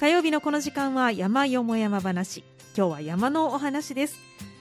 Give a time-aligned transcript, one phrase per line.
[0.00, 2.42] 火曜日のこの時間は山よも山話。
[2.74, 4.18] 今日は山のお話です。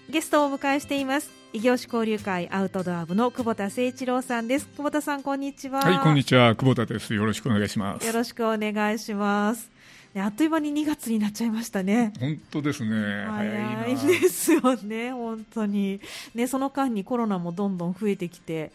[0.10, 1.32] ゲストをお迎えしています。
[1.54, 4.68] 異業種交流会アウトドア部の久保田誠一郎さんです。
[4.68, 5.80] 久保田さんこんにちは。
[5.80, 6.58] はいこんにちは。
[6.58, 7.14] 久保田です。
[7.14, 8.06] よろしくお願いします。
[8.06, 9.72] よろしくお願いします。
[10.18, 12.12] あっという間に2月になっちゃいましたね。
[12.20, 13.26] 本当ですね。
[13.30, 16.02] 早いですよね、本当に。
[16.36, 18.74] ね、その間にコロナもどんどん増えてきて。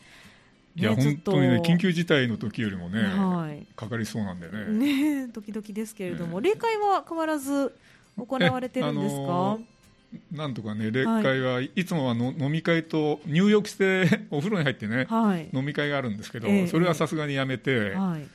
[0.76, 5.26] いや、本当にね、緊急事態の時よりもね、はい、かかりそうなんでね。
[5.26, 7.72] ね、時々ですけれども、霊界は変わらず
[8.16, 9.58] 行われてるんですか？
[10.32, 18.26] なんとかね、霊会はいつもはの飲み会と入浴して お風呂に入ってね、はい、飲み会があるんですけど、それはさすがにやめて、はい、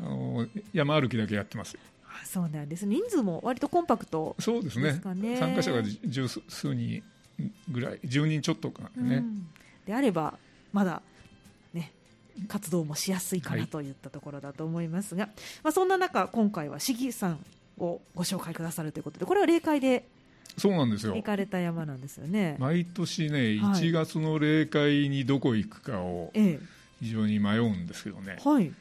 [0.00, 1.76] あの山歩きだけやってます。
[2.24, 5.00] そうなんです人数も割とコンパクト、ね、そうですね。
[5.38, 7.02] 参加者が十数人
[7.70, 9.46] ぐらい10人ちょっとかね、うん、
[9.86, 10.38] であれば
[10.72, 11.02] まだね
[12.48, 15.32] 活動もしやすいかなといったところだと思いますが、はい、
[15.64, 17.38] まあ、そんな中今回は市議さん
[17.78, 20.04] をご紹介くださるということでこれは霊界で
[20.56, 21.14] そうなんですよ。
[21.14, 22.56] 行かれた山なんですよね。
[22.58, 26.32] 毎年ね1月の霊界にどこ行くかを
[27.00, 28.72] 非常に迷うんですけどね、はい、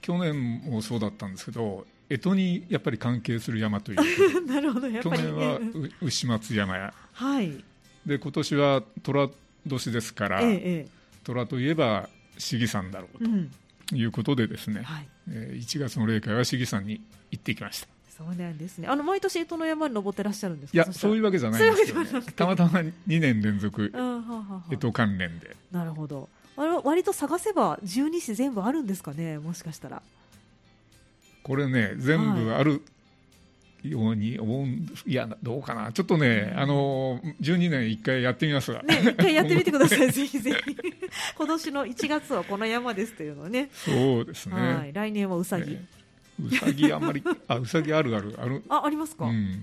[0.00, 3.98] 去年もそうだったんですけど干支にやっぱり関係する山という
[4.46, 5.58] なるほど去年は
[6.00, 7.64] 牛松山や、はい、
[8.06, 9.30] で今年は寅
[9.66, 10.86] 年ですから、ええ、
[11.24, 12.08] 虎といえば
[12.38, 13.24] 市議山だろう
[13.88, 17.00] ということでですね、うんはい、えー、1月の霊会は市議山に
[17.30, 17.88] 行ってきました。
[18.16, 18.86] そうなんですね。
[18.86, 25.56] あの毎年干支の山に登ってらっしゃるんですいや、そういうわけじゃないんですけど、ね、たまたま2年連続干支関連で。
[25.72, 26.28] なるほど。
[26.56, 30.02] あれ割と探せば十二支全部あるんですかね、もしかしたら。
[31.42, 32.82] これね、全部ある
[33.84, 38.72] ように思うんです、い、や、どうかな、ちょっとね、あの12年一回やってみます。
[38.72, 40.76] が、ね、一回やってみてください、 ぜひぜひ、
[41.36, 45.78] 今年の1月はこの山ですというのをね、そうですね、はい、来年はうさぎ。
[46.42, 49.62] うさぎあんまり あうさぎあるあるあるあありますか、うん、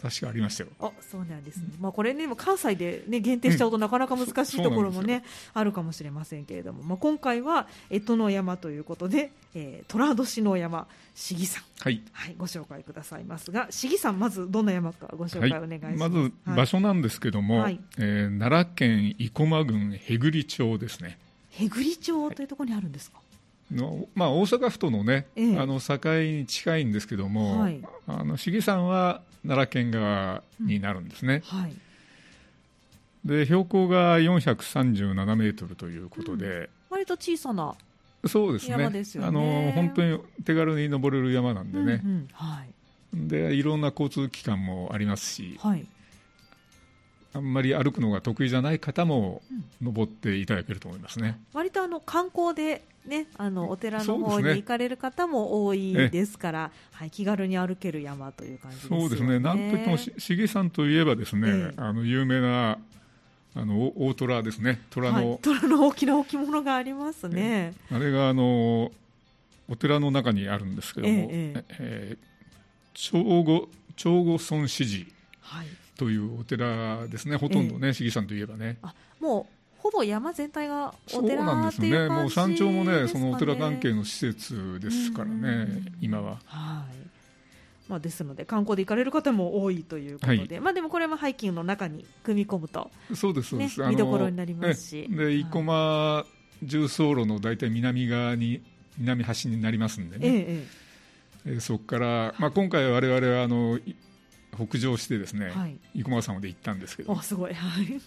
[0.00, 0.70] 確かありましたよ。
[0.80, 5.24] あそうなんですね、まあこれねも関西でね限定しちゃうとなかなか難しいところもね、
[5.54, 6.82] うん、あるかもしれませんけれども。
[6.82, 11.64] まあ今回は干支の山ということで、えー、寅年の山市議さん。
[11.80, 21.18] はい、はい、ご紹介くださいますが市議さんまずどんな山かご紹介お願いします、はい、まず場所なんですけども、はい、えー、奈良県生駒郡へぐり町ですね。
[21.50, 23.18] へぐり町というところにあるんですか、
[23.72, 31.58] のまあ、大阪府とのね、ええ、あの境に近いんですけども、はい、あの市議山は奈良県側になるんですね、うん。
[31.60, 31.74] はい、
[33.24, 37.74] で標高が437メートルということで、うん、割と小さな
[38.26, 42.68] そうですね、ね、あの本当に手軽に登れる山なんでね、うんうん、はい、
[43.14, 45.86] でいろんな交通機関もありますし、はい、
[47.34, 49.42] あんまり歩くのが得意じゃない方も
[49.82, 51.38] 登っていただけると思いますね。
[51.52, 59.38] 割とあの観光でね、あのお寺の方に行かれる方も多いですから、ね、はい、気軽に歩ける山という感じ、ね、そうですね。
[59.38, 62.78] なんといってもしげさんといえばですね、ええ、あの有名な
[63.56, 64.80] あの大虎ですね。
[64.90, 67.74] 虎の、はい、虎の大きな置物がありますね。
[67.92, 68.90] あれがあの
[69.68, 72.18] お寺の中にあるんですけども、えええー、
[72.94, 75.06] 長後長後孫子寺。
[75.40, 75.66] はい
[75.96, 78.78] というお寺ですね、ほとんどね、市議さんといえばね。
[78.82, 79.53] あもう
[79.84, 86.38] ほぼ山全体がお寺なんですね、もう山頂もね、そのお寺関係の施設ですからね、今は。
[86.46, 86.96] はい。
[87.86, 96.24] まあ、ですので観光で行かれる方も多いということで、はい、まあ、でもこれもハイキングの中に組み込むと、そうですそうです、ね、見どころになりますし、で生駒
[96.62, 98.62] 重走路の大体南側に
[98.96, 100.64] 南端になりますんでね、え
[101.46, 103.78] ええそこから、まあ、今回、われわれはあの
[104.56, 108.00] 北上してですね、はい、生駒山まで行ったんですけど、すごい、はい、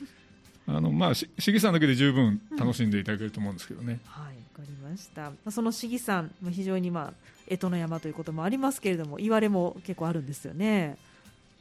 [0.67, 3.99] あのまあ市議さんだけで十分楽しんでいただけると思うんですけどね。
[4.05, 5.31] うん、はい、わかりました。
[5.49, 7.13] その市議さん非常にまあ
[7.49, 10.97] 干支の山ということもありますけれども、言われも結構あるんですよね。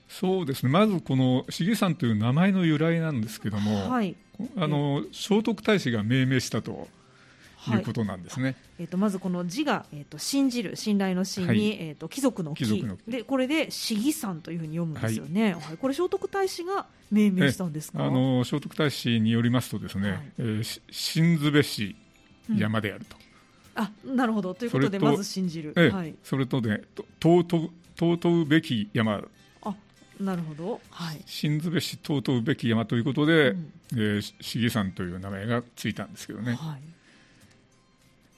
[0.09, 0.71] そうですね。
[0.71, 4.17] まずこの市議さんという名前の由来なんですけども、はい、
[4.57, 6.89] あの聖徳太子が命名したと
[7.71, 8.45] いうことなんですね。
[8.45, 15.55] はい、えっ、ー、とまずこの字がえっ、ー、と信じる信頼の信に、はい、えっ、ー、と貴族の貴でこれで市議さんというふうに読むんですよね。
[15.55, 18.05] はい、これ聖徳太子が命名したんですか？
[18.05, 21.97] あの聖徳太子によりますとですね、はい、えー、信ずべし
[22.57, 23.17] 山であると。
[23.77, 25.73] うん、あなるほどということでまず信じる。
[25.77, 26.15] えはい。
[26.23, 26.83] それとね
[27.21, 29.23] 尊尊うべき山
[30.21, 36.55] なるほど、はい、信ずべし尊うべき山ということで、うん、えー、市議山という名前がついたんですけどね。
[36.55, 36.83] はい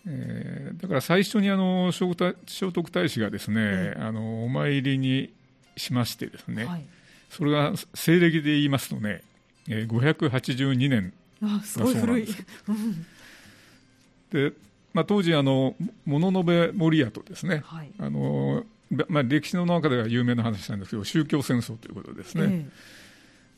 [0.06, 5.32] えー、だから最初にあの聖徳太子がですね、うん、あのお参りに
[5.76, 6.84] しましてですね、はい、
[7.30, 9.22] それが西暦で言いますとね、
[9.68, 11.12] えー、582年
[11.42, 12.44] だそうなんです。
[14.30, 14.52] で
[14.94, 18.64] まあ、当時あの、物部守屋とですね、はい、あの
[19.08, 22.44] まあ、歴史の中では有名な話なんですけど宗教戦争ということですね。
[22.44, 22.97] えー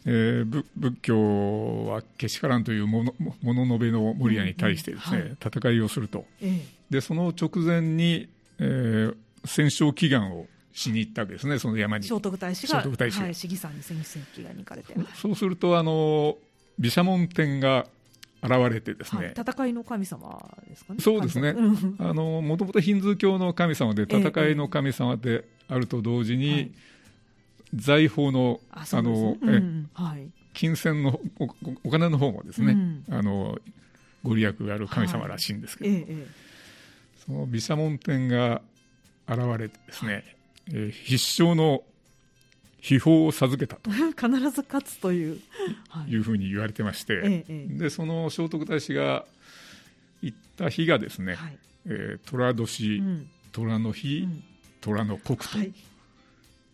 [0.07, 12.05] えー、仏教はけしからんというものもののべのモリアに対してですね、うんうんはい、戦いをすると、えー、でその直前に、えー、戦勝祈願をしに行ったわけですね、その山に。
[12.05, 13.21] 聖徳太子が、聖徳太子。
[13.21, 14.95] はい、市議さんに戦勝祈願に行かれて。
[15.15, 16.39] そうすると、あの
[16.79, 17.87] 毘沙門天が
[18.43, 21.01] 現れてですね、はい、戦いの神様ですかね。
[21.01, 21.55] そうですね。
[21.99, 26.73] あのもともとヒンズー教の神様で戦いの神様であると同時に、えー
[27.75, 29.37] 財宝のあの、
[29.95, 31.49] はい、金銭のお
[31.85, 33.59] お金の方もですね、うん、あの
[34.25, 36.07] ご利益がある神様らしいんですけど、
[37.27, 38.61] その毘沙門天が
[39.29, 40.25] 現れてですね、
[40.69, 41.83] えー、必勝の
[42.81, 43.91] 秘宝を授けたと。
[43.93, 45.41] 必ず勝つという、
[45.89, 49.25] はい、いうふうに言われてまして、えでその聖徳太子が
[50.23, 54.43] 行った日がですね、はい、えー、寅年、うん、虎の日、うん、
[54.81, 55.65] 虎の国と、は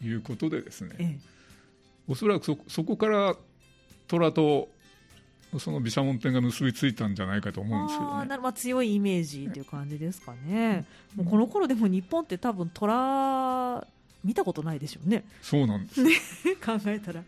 [0.03, 1.19] いいうことでですね、ええ、
[2.09, 3.37] おそらくそそこから
[4.09, 4.69] 虎と
[5.59, 8.39] その毘沙門天が結びついたんじゃないかと思うんですけどね。
[8.39, 10.85] まあ、強いイメージという感じですかね。
[11.15, 13.87] もうこの頃でも日本って多分虎
[14.25, 15.25] 見たことないでしょうね。
[15.41, 16.03] そうなんです。
[16.03, 16.11] ね、
[16.65, 17.23] 考えたら。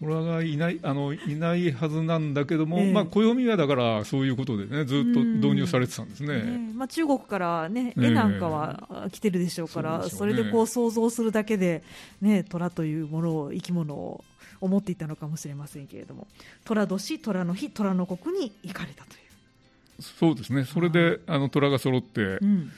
[0.00, 11.82] 虎がいないあのいないはずなんだけども、えー、まあ、暦はだからそういうことでねずっと導入されてたんですね、えー、まあ、中国からね絵なんかは来てるでしょうから、えーそね、それでこう想像するだけで、
[12.20, 14.24] ね、虎というものを生き物を
[14.60, 16.26] 思っていたのかもしれませんけれども
[16.64, 20.02] 虎年虎の日虎の国に行かれたという。
[20.02, 20.64] そうですね。
[20.64, 22.70] それで、あの虎が揃って、うん。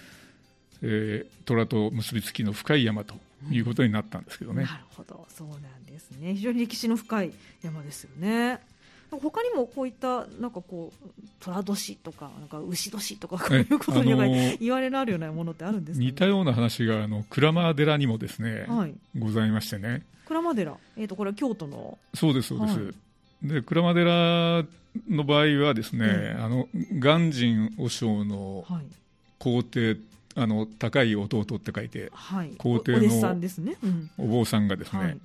[0.82, 3.14] えー、虎と結びつきの深い山と
[3.50, 4.64] いうことになったんですけどね。
[4.64, 7.32] なるほどそうなんですね非常に歴史の深い
[7.62, 8.60] 山ですよね。
[9.10, 11.08] 他にもこういったなんかこう
[11.40, 20.02] 寅年とかなんか牛年とかこういうことに言われるあるようなものってあるんですか、ね、似たような話があの鞍馬寺にもですね、はい、ございましてね。
[20.26, 21.96] 鞍馬寺、えっ、ー、とこれは京都の？
[22.12, 22.78] そうですそうです。
[22.78, 22.94] はい、
[23.44, 24.66] で鞍馬寺
[25.08, 26.04] の場合はですね、
[26.36, 26.68] うん、あの
[27.00, 28.66] 鑑真和尚の
[29.38, 29.96] 皇帝
[30.38, 33.06] あの高い弟って書いて、はい、皇帝の
[34.18, 35.18] お坊さんがですね、はい、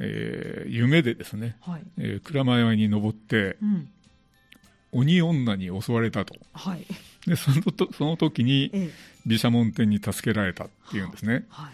[0.00, 1.82] えー、夢でですね、はい。
[1.98, 3.88] えー、鞍馬山に登って、うん、
[4.92, 6.84] 鬼女に襲われたと、はい、
[7.26, 8.90] でそのとその時に
[9.26, 11.70] 毘沙門天に助けられたっていうんですね、は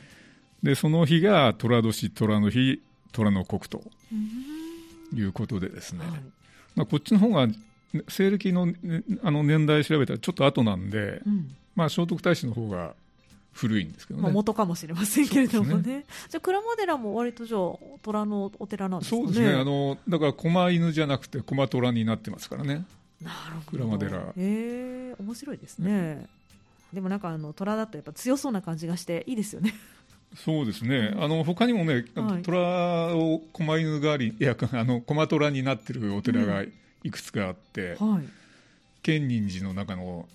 [0.62, 3.82] い、でその日が寅年寅の日寅の国と
[5.14, 6.20] いうことでですね、はい。
[6.74, 7.48] まあ、こっちの方が
[8.08, 8.68] 西暦の
[9.22, 12.94] あの年代調べたらちょっと後なんで、うんまあ、聖徳太子の方が
[13.52, 14.30] 古いんですけどね。
[14.30, 15.98] 元かもしれませんけれどもね。
[15.98, 17.60] ねじゃあ、鞍馬寺も割とじゃあ、
[18.02, 19.22] 虎のお寺なんですかね。
[19.22, 19.54] そうですね。
[19.54, 22.84] あの、だから、狛犬じゃなくて、狛虎になってますからね。
[23.22, 23.84] なるほど。
[23.84, 24.32] 鞍馬寺。
[24.36, 25.90] ええー、面白いですね。
[25.90, 26.26] ね
[26.92, 29.74] でもなんか、あの、虎だとやっぱ強そうな感じがして、いいですよね。
[30.34, 31.14] そうですね。
[31.16, 32.58] あの、他にもね、はい、虎
[33.16, 38.24] を狛犬代わり、いや、あの、狛虎になってるお寺がいくつかあって、うん、はい。
[39.02, 40.28] 建仁寺の中の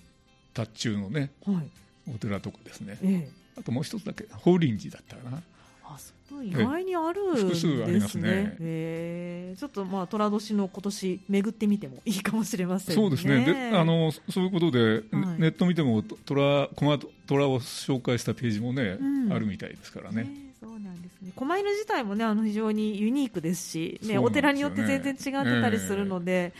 [0.54, 5.42] 達中のね、はい、お寺とかですね、ええ、あともう一つだけ法輪寺だったかな。
[5.84, 7.72] あそう意外にあるんですね。
[7.74, 8.56] 複数ありますね。
[8.60, 13.44] えー、ちょっとまあ寅年の今年巡ってみてもいいかもしれません、ね、そうですね。
[13.44, 15.02] で、あのそういうことで、はい、
[15.40, 20.26] ネット見ても虎駒虎を紹介したページもね、うん、あるみたいですからね。
[20.60, 21.32] そうなんですね。
[21.36, 26.52] 狛犬自体もねあの非常にユニークですし、ね、ねお寺によって全然違ってたりするので、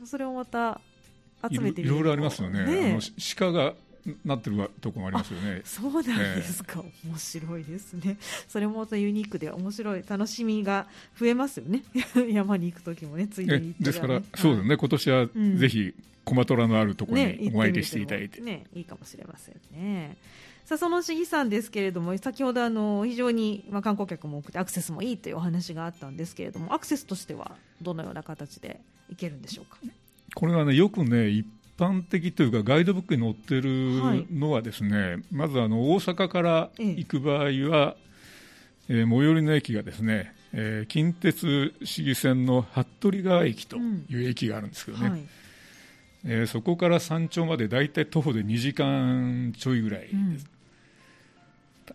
[0.00, 0.80] えー、それをまた
[1.48, 2.64] 集めていろいろありますよね。
[2.64, 3.00] ねあの
[3.36, 3.74] 鹿が
[4.24, 5.62] なってるところもありますよね。
[5.64, 8.18] そうなんですか、えー、面白いですね。
[8.48, 10.86] それもまたユニークで面白い楽しみが
[11.18, 11.82] 増えますよね。
[12.30, 14.76] 山に行く時もね、ついでに、ね、ですから、そうですね。
[14.76, 15.94] 今年はぜひ
[16.24, 20.16] コマトラのあるところにお参りしていただいて、ね、いいかもしれませんね。
[20.64, 29.78] さあその市議さんですけれども先ほどあの非常に、まあ、観光客も多くてアクセスもいいというお話があったんですけれどもアクセスとしてはどのような形で行けるんでしょうか？
[30.34, 31.46] これはねよくね一
[31.80, 45.22] 般的というかガイドブックに載ってるのはですね、はい、まずあの大阪から行く場合は、えええー、最寄りの駅がですね、えー、近鉄市議線の服部川駅という駅があるんですけどね、うんはい、
[46.26, 50.44] えー、そこから山頂まで大体徒歩で2時間ちょいぐらいです、うん、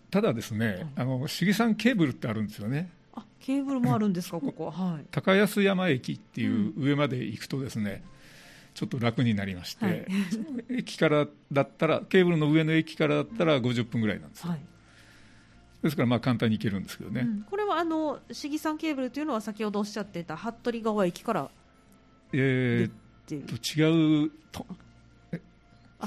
[0.09, 2.89] ただですね、はい、あの市議山ケーブルってあるんですよね。
[3.13, 4.99] あケーブルもあるんですか、ここ、は。
[4.99, 8.14] い、高安山駅っていう上まで行くとですね、うん
[8.75, 10.05] ちょっと楽になりまして、はい、
[10.69, 14.59] 駅からだったらケーブルの上の駅からだったら50分ぐらいなんですよ、はい、
[15.81, 21.49] ですからまあ簡単に行けるんですけどね、うん、これはあの市議山ケーブルというのは先ほどおっしゃっていた服部川駅から
[22.33, 24.65] えー、と違うと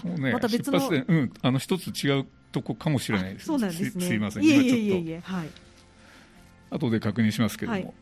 [0.01, 4.07] そうね、また別のうん、あの一つ違うとこかもしれないですそうなんですね。
[4.07, 4.45] すいません。
[4.45, 5.49] いえいえいえいえはい。
[6.71, 7.95] 後で確認しますけれども、はい、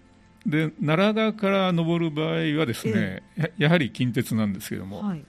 [0.47, 5.25] で奈良川から登る場合はですね、ややはり近鉄なんですけれども、はい。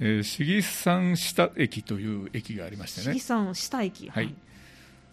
[0.00, 3.14] えー、市議山下駅という駅がありましてね。
[3.14, 4.34] 市議山下駅はい、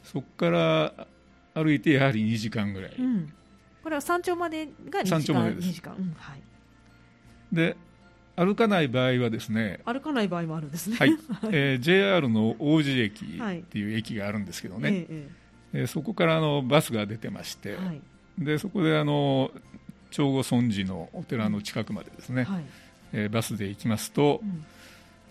[0.03, 1.07] そこから
[1.53, 3.33] 歩いてやはり2時間ぐらい、うん、
[3.81, 5.67] これは山頂までが2時間山頂までです。
[5.69, 6.41] 2時間、うんはい、
[7.53, 7.77] で
[8.35, 11.17] 歩かない場合はですね歩かない場合もあるんですね、はい。
[11.51, 15.29] えー、JR の王子駅っていう駅があるんですけどね、はい、え
[15.73, 15.87] え。
[15.87, 18.01] そこからあのバスが出てまして、はい、
[18.37, 19.51] でそこであの
[20.11, 22.65] 長後尊寺のお寺の近くまでですね、はい、
[23.13, 24.65] えー、バスで行きますと、うん、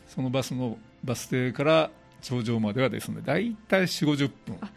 [0.09, 1.91] そのバスのバス停から
[2.23, 4.71] 頂上まではですね大体4 5 0分、はい、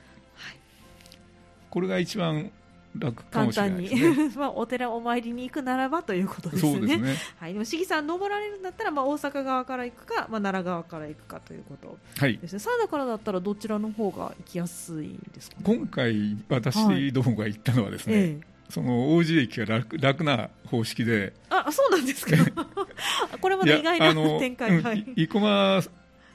[1.70, 2.52] これが一番
[3.00, 4.36] 楽かもしれないです、ね、簡単に。
[4.38, 6.80] まあお寺お参りに行くならばということですね。
[6.82, 7.16] ですね。
[7.39, 12.62] はい、でも市議さん登られるんだったら、まあ、大阪側から行くか、まあ、奈良側から行くかということですね。
[12.66, 18.24] はい、からだったらどちらの方が行きやすいですか、ね、今回私どもが行ったのはですね、はい。
[18.24, 22.36] ええその王子駅が楽楽な方式で、あそうなんですか、
[23.39, 25.06] これまで意外な展開、はい、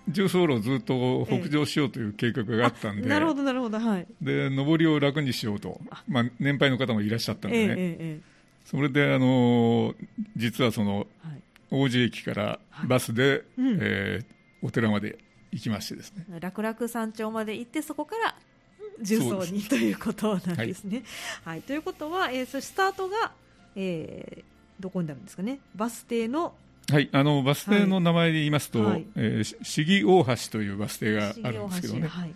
[0.08, 8.32] 生駒重走路をずっと北上しようという計画があったんで、なるほどなるほど、はい、で上りを楽にしようと、まあ、年配の方もいらっしゃったんでね、ええ
[8.64, 9.94] それであの
[10.36, 11.06] 実はその、
[11.70, 13.42] 王子駅からバスで、はい、
[13.80, 15.18] えー、お寺まで
[15.50, 16.24] 行きましてですね。
[16.38, 18.34] 楽々山頂まで行ってそこから
[19.00, 21.02] 重曹にということなんですね。
[21.44, 23.32] はい、はい、ということは、えー、そスタートが、
[23.74, 24.42] えー、
[24.80, 25.58] どこになるんですかね。
[25.74, 26.54] バス停の
[26.90, 32.34] はい、あのバス停の名前で言いますと、はい、えー、市議大橋というバス停があるんですけどね、はい、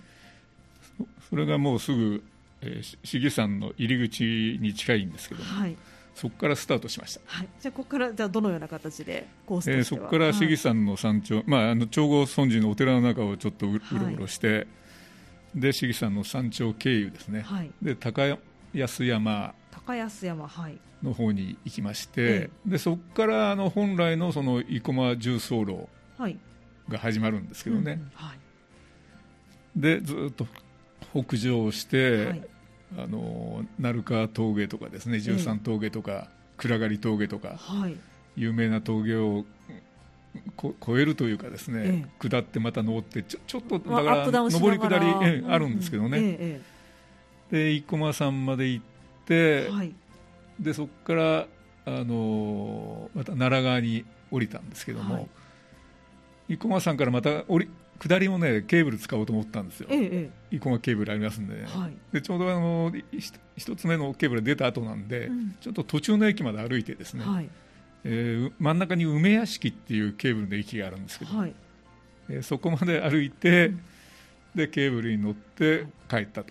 [1.28, 2.22] それがもうすぐ、
[2.62, 4.24] えー、市議山の入り口
[4.60, 5.76] に近いんですけども、はい、
[6.14, 14.66] そこからスタートしました、はい、じゃあここからじゃあどのような形でコースえー、そこから市議山の山頂、まあ、あの長後尊寺のお寺の中をちょっとうろうろして、
[15.54, 17.44] で市議山の山頂経由ですね、
[17.82, 18.22] で高
[18.72, 19.54] 安山。
[19.70, 25.86] 高安山はいの方に行きまして、ええ、でそこからあの本来のその生駒重走路
[26.88, 28.38] が始まるんですけどね、はい、
[29.76, 30.46] でずっと
[31.14, 32.42] 北上して、はい、
[32.98, 37.96] あの鳴川峠とかですね十三峠とか、暗がり峠とか、はい、
[38.36, 39.44] 有名な峠を
[40.56, 46.60] こ越えるというかですね、下ってまた登ってちょちょっとだから上り下り、えあるんですけどね、
[47.50, 48.84] で生駒山まで行っ
[49.24, 49.94] て、はい、
[50.60, 51.46] でそこから
[51.86, 55.28] あのまた奈良川に降りたんですけども、はい、
[56.48, 61.64] 生駒山からまた降り下りもねケーブル使おうと思ったんですよ、ええ、生駒ケーブルありますんで,、ね。
[61.66, 62.92] はい、でちょうどあの
[63.56, 67.48] 一つ目のケーブル出た後なんで、うん、ちょっと途中の駅まで歩いてですね、はい、
[68.04, 71.54] えー、真ん中に梅屋敷っていうケーブルの駅があるんですけど、はい、
[72.28, 73.80] えー、そこまで歩いて、うん、
[74.54, 76.50] でケーブルに乗って帰ったと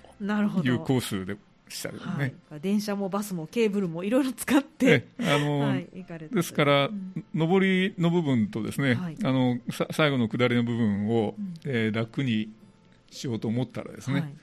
[0.64, 5.88] いうコースでしたけどね、はい、電車もバスもケーブルもいろいろ使って、あの、 はい、
[6.32, 9.60] ですから、うん、上りの部分とですね、はい、あの
[9.92, 12.50] 最後の下りの部分を、うん、えー、楽に
[13.10, 14.34] しようと思ったらですね、はい、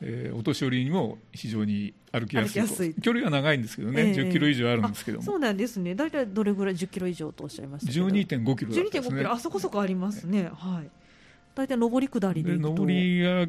[0.00, 5.24] えー、お年寄りにも非常に歩きやすい距離は長いんですけどね、えー、10キロ以上あるんですけども。
[5.24, 5.94] そうなんですね。
[5.94, 8.06] 大体どれぐらい10キロ以上とおっしゃいましたけど。
[8.06, 9.00] 12.5キロだったですね。
[9.00, 9.32] 12.5キロ。
[9.32, 10.90] あそこそこありますね、はい。
[11.54, 13.46] 大体上り下りで上りが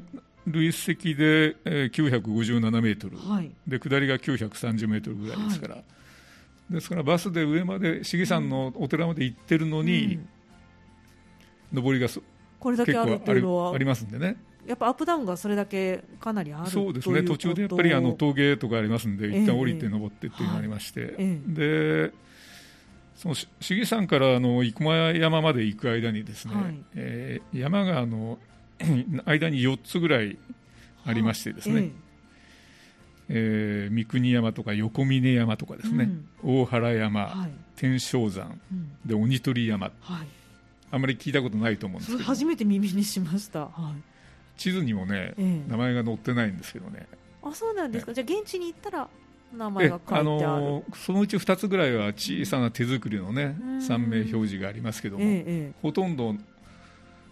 [0.48, 10.20] 累積で、えー、957メートル、はい、で下りが930メートルぐらいですから、はい、ですからバスで上まで市議山のお寺まで行ってるのに、
[11.74, 12.08] うん、上りが
[12.60, 13.74] これだけあるっていうのは。
[13.74, 14.38] ありますんでね。
[14.66, 17.22] やっぱアップダウンがそれだけかなりあるそうですね。
[17.22, 22.14] 途中でやっぱりあの峠とかありますんで、一旦降りて登ってっていうのがありまして、えー、で
[23.16, 28.40] その市議山からあの生駒山まで行く間にですね、はい、えー、山があの
[29.26, 30.38] 間に4つぐらい
[31.06, 32.06] ありましてですね、え
[33.30, 36.10] えー、三国山とか横峰山とかですね、
[36.44, 40.28] うん、大原山、はい、天正山、うん、で鬼取山、はい、
[40.92, 42.24] あまり聞いたことないと思うんですけど。
[42.24, 47.08] 初めて耳にしました、はい、地図にもね、え名前が載ってないんですけどね。
[47.44, 49.08] あそうなんですか、じゃあ現地に行ったら
[49.56, 50.22] 名前が書いてある。
[50.22, 56.36] あのそのうち2つぐらいは小さな手作りのね、山名表示がありますけども、え、ほとんど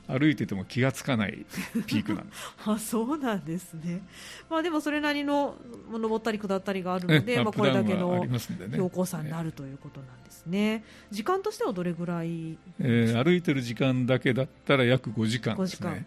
[0.08, 1.46] 歩いてても気がつかない
[1.88, 2.56] ピークなんです。
[2.66, 4.02] あそうなんですね、
[4.50, 5.56] まあ、でもそれなりの
[5.92, 8.26] 登ったり下ったりがあるので、まあ、これだけの
[8.72, 15.90] 標高差になるということなんですね、時間としてはどれぐらい、えー、歩いてる時間だけだったら約5時間ですね。
[15.90, 16.06] はい。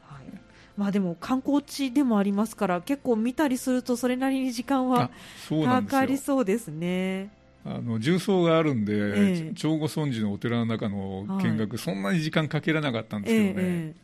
[0.76, 5.10] まあ、でも観光地でもありますから結構見たりするとそれなりに時間は
[5.48, 7.30] かかりそうですね。
[7.68, 13.94] あの重曹があるんで、ええ、長後尊寺のお寺の中の見学、はい、そんなに時間かけられなかったんですけどね、え、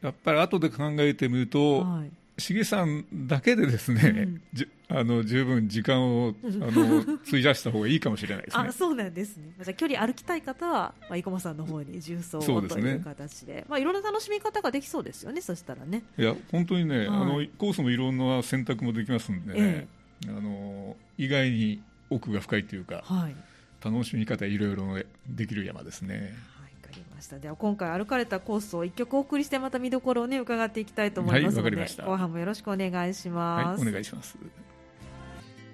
[0.00, 2.10] やっぱり後で考えてみると、はい。
[2.38, 8.64] しげさんだけでですね、うん、あの十分時間を あの費やした方がいいかもしれないですね。
[8.68, 9.52] あそうなんですね。
[9.62, 15.42] じゃ距離歩きたい方は、まあ、生駒さんの方に重曹をという形で、でね、まあいろんな楽しみ方ができそうですよね。
[15.42, 16.02] そしたらね。
[16.18, 23.36] いや本当にね、はい、あのコースもいろんな選択もできますんでね、ええ、あの意外に奥が深いというか、はい、
[23.84, 24.84] 楽しみ方いろいろ
[25.28, 26.34] できる山ですね。
[27.22, 27.38] した。
[27.38, 34.36] では今回歩かれたコースを一曲お送りしてまた見どころをね伺っていきたいと思いますので、はい、後半もよろしくお願いします、はい、お願いします。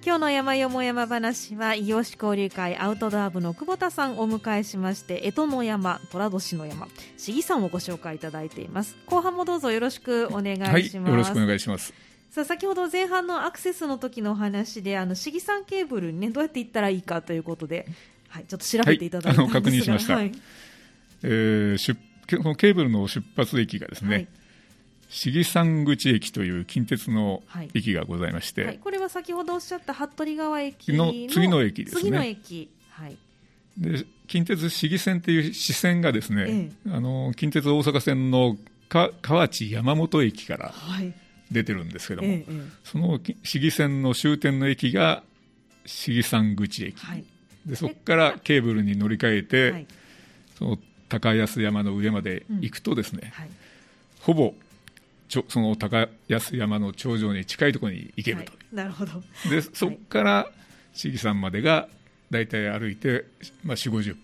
[0.04, 6.86] 今日の山よも山話は異業種交流会アウトドア部の久保田さんをお迎えしまして江戸の山寅年の山
[7.16, 8.96] 市議さんをご紹介いただいています。
[9.06, 17.86] 後半もどうぞよろしくお願いします、はい、よろしくお願いしますさあ先ほど前半のアクセスの時のお話であの市議さんケーブルにねどうやって行ったらいいかということで、
[18.28, 20.32] はい、ちょっと調べていただいたんですが、はい、確認しました、はい。
[21.22, 21.98] えー、出
[22.30, 24.28] そのケーブルの出発駅がですね、はい。
[25.08, 27.42] 市議山口駅という近鉄の
[27.72, 28.68] 駅がございまして、はい。
[28.68, 32.00] はい、これは先ほどおっしゃった服部川駅の次の駅ですね。
[32.02, 33.16] 次の駅、はい、
[33.78, 36.44] で近鉄市議線という支線がですね、
[36.86, 38.58] ええ、あの近鉄大阪線の
[38.90, 40.74] か河内山本駅から
[41.50, 42.52] 出てるんですけども、はいえ、
[42.84, 45.22] その市議線の終点の駅が
[45.86, 46.96] 市議山口駅、
[47.64, 49.86] でそこからケーブルに乗り換えて、
[50.58, 50.78] その
[51.08, 53.50] 高安山の上まで行くとですね、うんはい、
[54.20, 54.54] ほぼ
[55.28, 59.22] ちょその高安山の頂上に近いところに行けると、はい、なるほど。
[59.50, 60.50] でそこから
[60.92, 61.88] 市議山までが
[62.30, 63.24] 大体歩いて、
[63.62, 64.18] まあ、4 5 0分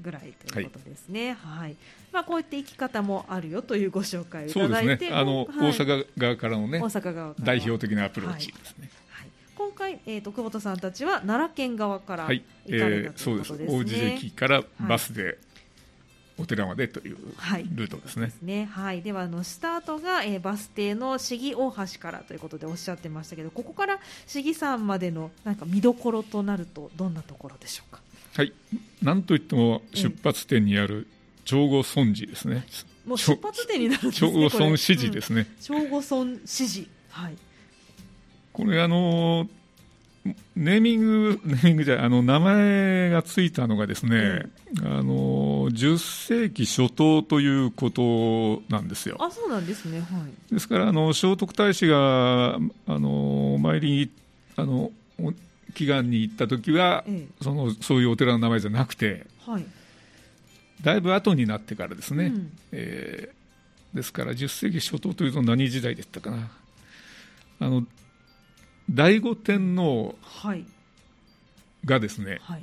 [0.00, 1.76] ぐらいということですね、はい、はい、
[2.16, 5.14] まあ、こういった生き方もあるよというご紹介をいただいてね。
[5.14, 8.88] あの、大阪側からのね大阪側代表的なアプローチですね、
[9.54, 12.42] 今回、えーと、久保田さんたちは奈良県側から行
[12.80, 13.72] かれたということですね、はいえー、そうです。
[13.74, 15.38] 大路駅からバスで
[16.38, 17.16] お寺までという
[17.74, 18.22] ルートですね。
[18.22, 18.64] はい、ですね。
[18.64, 28.00] はい、ではあのスタートが、えー、バス停の市議大橋からということでおっしゃってましたけど、ここから市議山までのなんか見どころとなるとどんなところでしょうか？
[28.34, 28.52] はい、
[29.02, 31.06] なんといっても出発点にある
[31.46, 32.66] 長後村寺ですね。
[33.06, 34.30] もう出発点になるんですね。
[34.30, 35.46] 長後村市寺ですね。
[35.62, 36.88] 長後村市寺。
[37.10, 37.36] はい。
[38.52, 39.48] これあのー
[40.56, 44.46] ネーミング、ネーミングじゃあの名前がついたのがですね、
[44.80, 49.16] うん、あの10世紀初頭ということなんですよ。
[49.20, 50.04] あそうなんですね、は
[50.50, 54.10] い、ですからあの聖徳太子があのお参りに
[54.56, 54.90] あの
[55.74, 59.66] 祈願に行った時は、ええ、そのそういうお寺の名前じゃなくて、はい、
[60.86, 66.48] だいぶ後になってからですね、うん、えー、ですから10世紀初頭というと何時代でしたかな。
[67.58, 67.82] あの
[68.88, 70.14] 醍醐天皇
[71.84, 72.62] がですね、はい、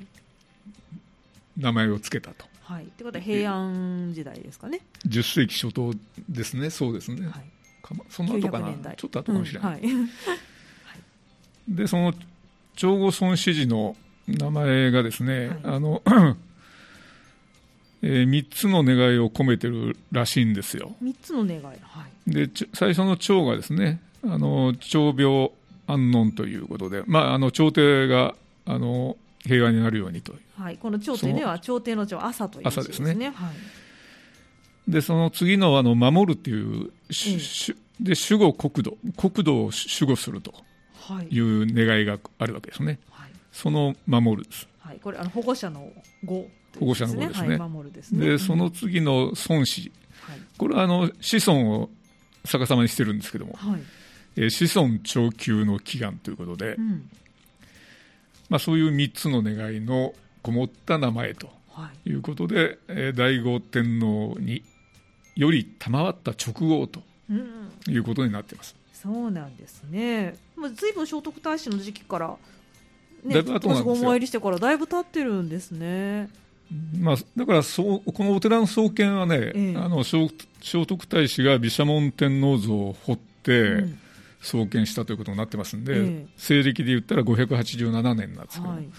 [1.58, 2.46] 名前を付けたと。
[2.62, 4.80] はい、ってことは平安時代ですかね。
[5.06, 5.94] 10世紀初頭
[6.30, 7.28] ですね、そうですね。
[7.28, 7.44] はい、
[8.08, 9.82] その後かな、ちょっと後かもしれない。
[9.82, 10.00] うん。
[10.04, 10.10] はい、
[11.76, 12.14] で、その
[12.78, 13.98] 長後孫子寺の
[14.30, 16.02] 名前がですね、はい、あの
[18.06, 20.94] えー、3つの願いを込めてるらしいんですよ。
[21.02, 21.72] 3つの願い、は
[22.28, 25.52] い、で最初の長がですねあの長病
[25.88, 28.36] 安穏ということで、まあ、あの朝廷が
[28.66, 33.30] あの平和になるようにとはい、この朝廷では朝廷の朝朝という朝ですね。
[33.30, 33.52] は
[34.88, 40.54] い、でその次のあの守るという、ええ、で守護国土国土を守護すると
[41.30, 43.00] いう願いがあるわけですね。
[43.10, 44.68] はい、その守るです。
[44.80, 45.90] はい、これあの保護者の
[46.24, 46.48] 語、
[46.80, 47.58] 保護者の語ですね。
[47.92, 48.26] ですね。
[48.28, 51.90] でその次の孫子、はい、これはあの子孫を
[52.46, 53.54] 逆さまにしてるんですけども。
[53.54, 53.82] はい
[54.36, 57.10] え子孫長久の祈願ということで、うん、
[58.50, 61.50] まあ、そういう3つの願いのこもった名前と
[62.06, 64.64] いうことで、はい、え醍醐天皇に
[65.36, 67.02] より賜った直後と
[67.90, 68.76] いうことになっています。
[69.06, 70.36] うん、そうなんですね。
[70.56, 72.36] まあ、ずいぶん聖徳太子の時期から、
[73.24, 76.30] ね、だいぶ後なんですよお参りしてからだいぶ経ってるんですね。
[77.00, 80.28] まあ、だからそうこのお寺の創建はね、ええ、あの聖
[80.62, 84.00] 徳太子が毘沙門天皇像を彫って、うん。
[84.44, 88.90] 創建したということになってますんで、えー、西暦で言ったら587年なんですけど、はい、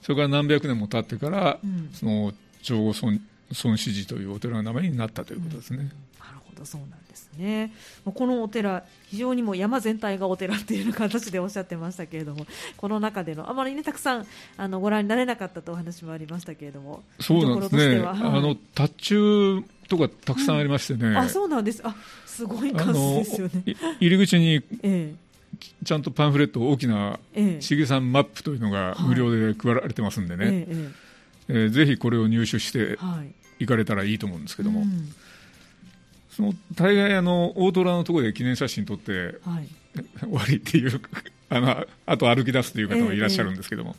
[0.00, 3.18] それから何百年も経ってから、うん、その長後孫
[3.64, 5.78] 孫子寺というお寺の名前になったということですね。
[5.78, 5.94] うん、なる
[6.38, 7.72] ほどそうなんですね。
[8.04, 12.46] このお寺非常にも山全体がお寺っていう形でおっしゃってましたけれども、
[12.76, 17.98] この中でのあまりねたくさんあのご覧になれなかったとお話もありましたけれども、そうなんですね。
[17.98, 21.08] はい、あの達中とかたくさんありましてね。
[21.08, 21.80] うん、あそうなんです。
[21.84, 21.94] あ
[22.26, 23.62] すごい数ですよね。
[24.00, 24.62] 入り口に、
[25.84, 27.18] ちゃんとパンフレット大きな
[27.60, 30.90] しげさんマップというのが無料で配られてますんでね、ええ
[31.48, 32.96] えー、ぜひこれを入手して
[33.58, 35.12] 行かれたらいいと思うんですけども、うん、
[36.34, 39.68] その大概あの大虎のところで記念写真撮って、はい、
[40.20, 41.00] 終わりっていう
[41.50, 43.94] あのあと歩き出すという方もいらっしゃるんですけども、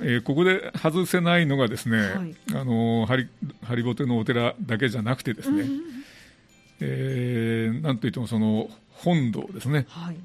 [0.00, 3.28] えー、えー、ここで外せないのがですね、はい、あのハリ
[3.64, 5.80] ハリボテのお寺だけじゃなくてですね、うん、
[6.80, 10.16] えー、なんといってもその本堂ですね、はい、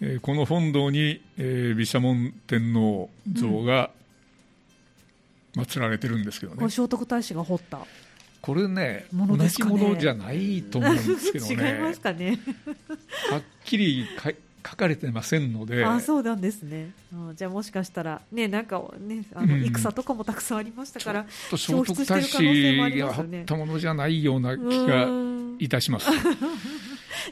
[0.00, 3.90] えー、この本堂に、えー、毘沙門天皇像が
[5.56, 7.80] 祀られてるんですけどね、聖徳太子が彫った
[8.40, 11.54] これね同じものじゃないと思うんですけどね。
[11.76, 12.38] 違いますかね。
[13.30, 14.30] はっきりか
[14.66, 15.84] 書かれてませんので。
[15.84, 25.08] あそうなんですね、うん、じゃあもしかしたらねなんかねあの戦とかもたくさんありましたから、うん、聖徳太子が貼ったものじゃないような気が
[25.58, 26.10] いたします。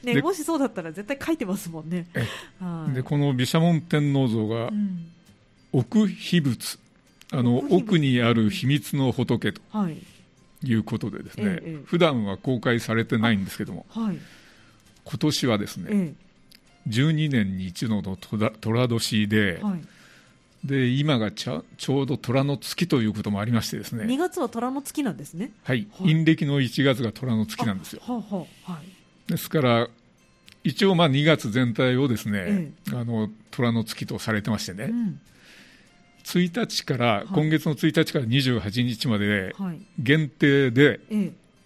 [0.02, 2.06] ね、もしそうだったら絶対書いてますもんね。
[2.94, 4.70] でこの毘沙門天皇像が、
[5.72, 6.78] 奥秘仏
[7.32, 9.60] あの奥にある秘密の仏と。
[9.88, 10.17] い
[10.74, 14.18] うことでですね、はいええ、普段は公開されてないんですけども、はい、
[15.04, 16.14] 今年はですね、え
[16.88, 19.80] え、12年に一度の寅年で、はい、
[20.64, 25.52] で今がちょちょうど虎の月ということもありましてですね2月は虎の月なんですね。
[25.62, 28.78] はい、陰暦の1月が虎の月なんですよ、ははは
[29.28, 29.88] い、ですから
[30.64, 35.20] 一応まあ2月全体をですね、あの虎の月とされてましてね、うん
[36.36, 39.54] 1日から、今月の1日から28日まで
[39.98, 41.00] 限定で、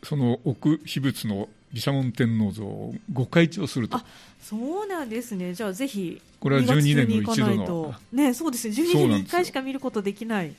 [0.03, 3.99] その奥秘仏の毘沙門天皇像をご開帳すると。
[4.41, 5.55] そうなんですね。
[5.55, 8.75] じゃあぜひこれは12年の一度のね、そうですね。
[8.75, 10.53] 12年に1回しか見ることできない。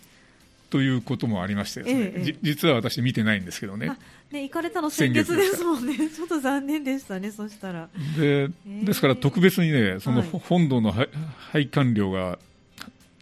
[0.69, 3.91] ということもありましてね、ええ、実は私見てないんですけどね。
[4.31, 5.95] ね行かれたの先月ですもんね。
[6.09, 7.29] ちょっと残念でしたね。
[7.29, 7.89] そしたら。
[8.17, 10.91] で、ですから特別にね、その本堂の
[11.51, 12.39] 拝観料が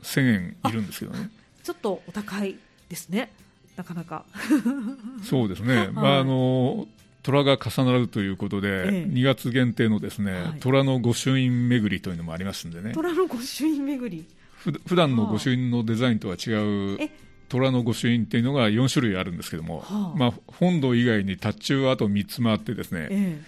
[0.04, 1.30] 1000円いるんですけどね。
[1.64, 2.58] ちょっとお高い
[2.90, 3.32] ですね。
[3.76, 4.26] なかなか。
[5.24, 6.88] そうですね、 はい、まああの
[7.24, 12.94] 虎が重なるということで、ええ、2月限定のですね、はい、虎の御朱印巡りというのもありますんでね。
[12.94, 14.26] 虎の御朱印巡り。
[14.56, 17.10] ふ普段の御朱印のデザインとは違う
[17.50, 23.40] 虎の御朱印っていうのが4種類あるんですけども、はあ、まあ、本堂以外に達中はあと3つ回ってですね、え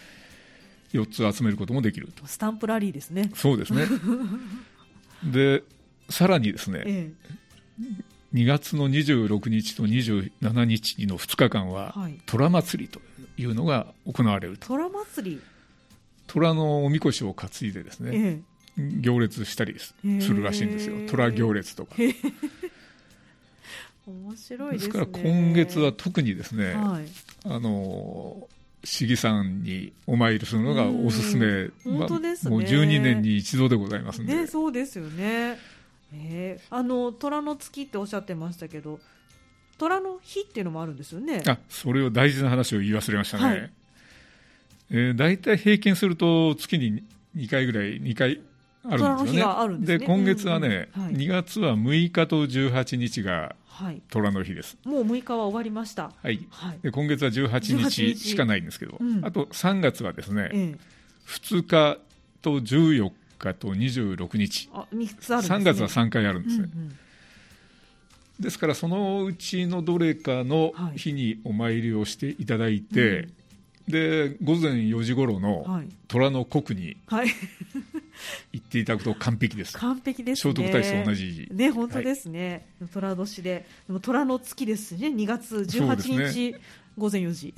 [0.93, 2.27] え、4つ集めることもできると。
[2.27, 3.31] スタンプラリーですね。
[3.33, 3.85] そうですね。
[5.23, 5.63] で
[6.13, 7.11] さらにですね、え
[7.81, 13.01] え、2月の26日と27日の2日間は、はい、虎祭りと
[13.35, 14.67] いうのが行われると。
[14.67, 15.41] 虎祭り？
[16.27, 18.43] 虎のおみこしを担いでですね、
[18.77, 21.95] え、行列したりするらしいんですよ、虎行列とか。
[24.05, 27.05] 面白いです、ね、から今月は特にですね、はい、
[27.45, 28.47] あの
[28.83, 35.57] 市議さんにお参りするのがおすすめ、本当ですね、もう12年に一度でございますね、そうですよね。
[36.13, 38.99] えー、あの虎の月っておっしゃってましたけど
[39.77, 41.43] 虎の日っていうのもあるんですよね。
[41.47, 43.71] あそれを大事な話を言い忘れましたね、はい、
[44.91, 47.03] えー、大体平均すると月に
[47.35, 48.41] 2回ぐらい2回
[48.85, 49.85] あるんですよね。
[49.85, 53.55] で、ね、今月はね、うんうんはい、2月は6日と18日が
[54.09, 60.77] 虎の日です、はい、もう6日は終わりました、はい、はい、で今月は18日しかないんですけど、うん、あと3月はですね、ええ、
[61.27, 61.99] 2日
[62.41, 63.11] と14
[63.51, 64.69] 日と26日。
[64.73, 66.57] あ3つあるんです、ね、3月は3回あるんです。
[66.59, 66.97] ね、うんうん、
[68.39, 73.27] ですからそのうちのどれかの日にお参りをしていただいて、はい
[73.87, 76.97] で午前4時頃の虎の国に
[78.53, 83.65] 行っていただくと完璧です、完璧です、ね、聖徳太子と同じね本当ですね、はい、虎年で。
[83.87, 85.07] でも虎の月ですね。
[85.07, 86.55] 2月18日、
[86.97, 87.53] 午前4時。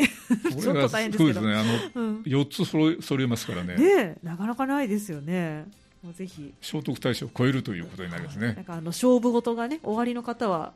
[0.62, 1.18] ちょっと大変ですけど。
[1.18, 1.54] そうですね。
[1.54, 1.64] あ
[2.00, 3.76] の、うん、4つ揃え揃えますからね。
[3.76, 5.66] ねなかなかないですよね。
[6.04, 6.54] もうぜひ。
[6.62, 8.54] 聖徳太子を超えるということになりますね。
[8.54, 10.74] なんかあの勝負事がね終わりの方は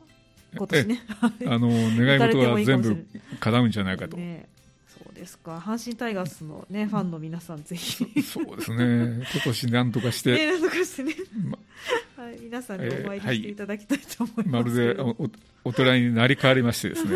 [0.56, 1.02] 今年ね。
[1.46, 3.06] あの願い事は全部
[3.38, 4.48] 叶うんじゃないかと、ね、
[4.88, 5.58] そうですか。
[5.58, 8.22] 阪神タイガースのねファンの皆さんぜひ。
[8.22, 9.26] そうですね。
[9.32, 11.58] 今年なんとかして、ね、なんとかしてね、ま、
[12.24, 15.16] はい、皆さんにお参りしていただきたいと思います、まるでお
[15.64, 17.10] お寺になり変わりましてですね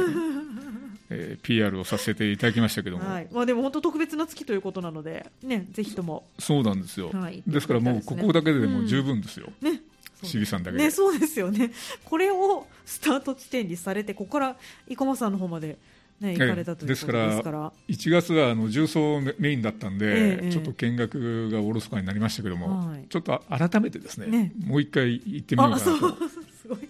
[1.15, 6.27] えー、PR をさせていただきましたけども、はい、まあ、でも本当特別な月ということなので、ね、ぜひとも。
[6.39, 9.81] そうなんですよ、はい、ですからもうここだけでも十分ですよ、うん、ね。
[10.23, 11.71] 市議さんだけね、そうですよね、
[12.05, 14.57] これをスタート地点にされて、ここから
[14.89, 15.77] 生駒さんの方まで、
[16.21, 17.43] ね、行かれたというですから。
[17.43, 26.17] 1月はあの重曹メインだったんで、ええ、ちょっと見学がおろそかになりましたけども、はい、ちょっと改めてですね、ね、もう一回行ってみようかなと。
[26.65, 26.89] すごい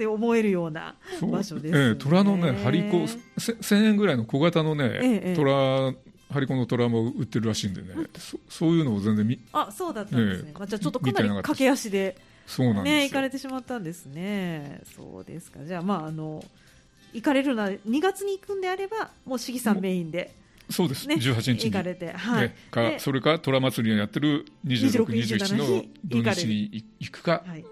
[0.00, 3.02] って思えるような場所です、ね、ええ、虎のね、張り子、
[3.38, 5.52] 1000円ぐらいの小型のね、ええ、虎、
[6.32, 16.42] 張り子の虎も売ってるらしいんでね、そそういうのを全然見あそうだったんですね、まあ、じゃあちょっとかなり駆け足で、そうなんね、行かれてしまったんですね、そうですか、じゃあ、まああの
[17.12, 20.34] 行かれるのは2月に行くんであればもう市議さんメインで。
[20.70, 21.70] そうです、ね、18日に。
[21.72, 27.64] 行かれて、はい、かそれか虎祭りをやってる26、27の土日に行くか、はい、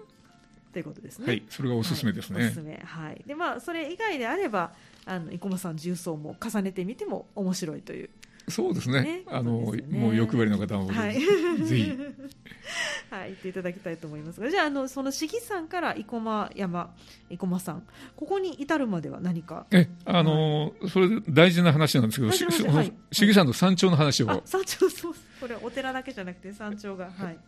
[0.71, 2.39] ということですね、はい、それがおすすめですね。
[2.39, 4.71] はい、おすすめはいでまあ、それ以外であれば
[5.05, 8.09] あの生駒さん重曹も重ねてみても面白いという
[8.49, 9.01] そうですね。
[9.03, 11.93] ねあの、ね、もう欲張りの方も、はい、ぜひ。
[13.09, 16.93] はい、言っていただきたいと思いますが、じゃあ、あの、その市議さんから生駒山、
[17.29, 17.83] 生駒さん、
[18.15, 19.65] ここに至るまでは何か？
[19.71, 24.43] え、あの、はい、それ大事な話なんですけど、はい、市議さんの山頂の話を。
[24.45, 27.39] 山頂、そう、これお寺だけじゃなくて、山頂が、はい。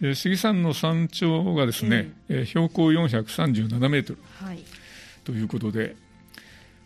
[0.00, 4.58] で市議山の山頂がですね、えー、えー、標高437メートル、はい、
[5.24, 5.96] ということで、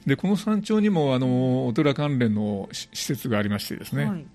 [0.06, 4.26] でこの山頂にもあのお寺関連の施設がありましてですね、はい、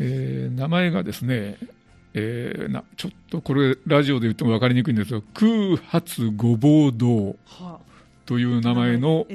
[0.00, 1.58] えー、名前がですね、
[2.14, 7.36] えー、なちょっとこれラジオで言っても分かりにくいんですが空発ごぼう堂
[8.24, 9.26] という名前の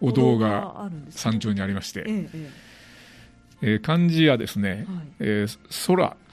[0.00, 2.28] お堂が山頂にありまして、え
[3.62, 6.23] えー、漢字やですね、はい、えー、空、はい、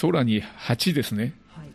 [0.00, 1.68] 空に蜂ですね、はい、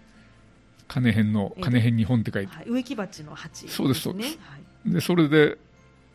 [0.87, 4.93] 金辺の金辺日本って書いて、はい、植木鉢の鉢、ね、そうですそうです、はい。
[4.93, 5.57] でそれで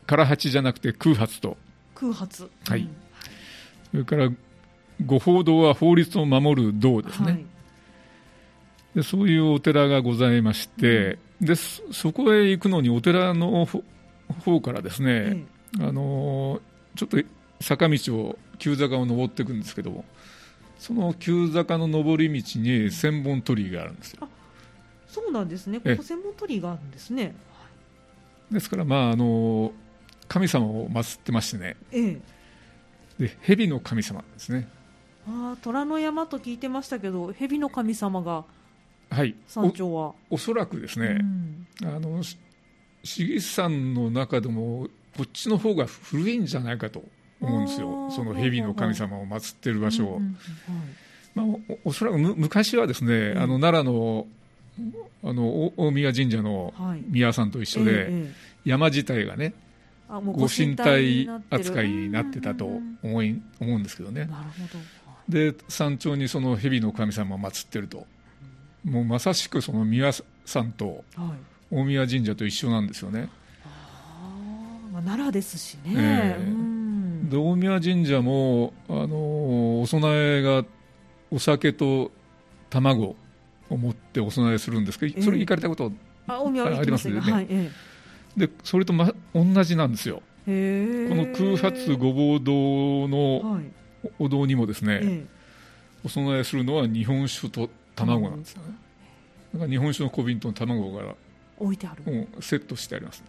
[0.05, 1.57] 空八じゃなくて空発と。
[1.95, 2.89] 空発はい、うん、
[3.91, 4.29] それから
[5.05, 7.45] ご法堂は法律を守る道ですね、はい、
[8.95, 13.67] でそういうお寺がございまして、うん、でそこへ行くのにお寺の
[14.43, 15.45] 方からですね、
[15.79, 16.61] あの
[16.95, 17.17] ちょっと
[17.61, 20.03] 坂道を急坂を登っていくんですけど
[20.77, 24.27] その急坂の上り道に千本鳥居があるんですよ。
[25.07, 25.79] そうなんですね。
[25.79, 27.35] ここ千本鳥居があるんですね。
[28.51, 29.71] ですから、まあ、あの
[30.27, 32.21] 神様を祀ってましてね、ええ、
[33.19, 34.67] で蛇の神様ですね。
[35.27, 38.45] あ虎の山と聞いてましたけど蛇の神様が
[39.09, 39.35] はい。
[39.47, 40.13] 山頂は。
[40.29, 41.19] おそらくですね、
[41.81, 42.21] うん、あの
[43.03, 47.03] 市議山の中でもこっちの方が古いんじゃないかと
[47.45, 48.09] 思うんですよ。
[48.11, 50.21] その蛇の神様を祀っている場所を、
[51.33, 51.45] まあ、
[51.83, 54.27] おおそらく昔はですね、うん、あの奈良の
[55.23, 56.73] あの大宮神社の
[57.09, 58.11] 宮さんと一緒で、はい
[58.65, 59.53] 山自体がね
[60.09, 62.67] ご神体扱いになってたと
[63.03, 64.29] 思い思うんですけどね。
[65.29, 68.05] で山頂にその蛇の神様を祀ってると、
[68.83, 70.11] もうまさしくその宮
[70.45, 71.03] さんと
[71.71, 73.29] 大宮神社と一緒なんですよね。
[74.91, 76.74] まあ、奈良ですしね、えー、
[77.29, 80.65] で大宮神社も、あのお供えが
[81.31, 82.11] お酒と
[82.69, 83.15] 卵
[83.69, 85.91] を持ってお供えするんですけど、それ行かれたこと
[86.27, 86.43] あ
[86.83, 87.19] りますね。
[87.19, 87.71] はいえ
[88.37, 90.21] でそれと、ま、同じなんですよ。
[90.45, 93.61] この空発ごぼう堂の
[94.19, 95.25] お堂にもですね、はい、
[96.03, 98.75] お供えするのは日本酒と卵なんですよね。
[99.53, 101.15] だか日本酒の小瓶と卵が
[101.57, 103.27] 置いてある、セットしてあります、ね、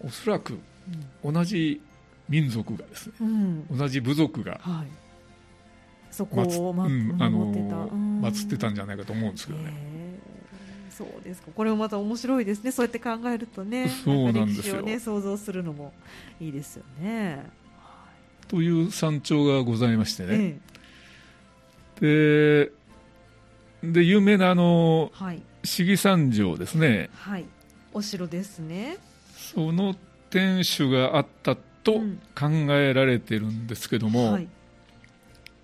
[0.00, 0.58] おそらく
[1.24, 1.80] 同じ
[2.28, 5.02] 民族がですね、うん、同じ部族が、はい
[6.12, 7.50] そこを、ま、うん、あの
[8.30, 9.72] 祀ってたんじゃないかと思うんですけどね。
[10.90, 11.48] そうですか。
[11.56, 12.70] これもまた面白いですね。
[12.70, 14.82] そうやって考えるとね、そうなんですよ。
[14.82, 15.94] ね、想像するのも
[16.38, 17.46] いいですよね。
[18.46, 20.60] という山頂がございましてね。
[22.02, 22.72] ええ、
[23.82, 27.08] で、で有名なあの、はい、市議山城ですね。
[27.14, 27.46] はい。
[27.94, 28.98] お城ですね。
[29.34, 29.96] その
[30.32, 31.92] 天守があったと
[32.34, 34.24] 考えられてるんですけども。
[34.24, 34.48] うんはい。